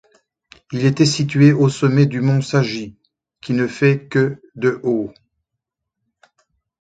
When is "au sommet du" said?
1.53-2.21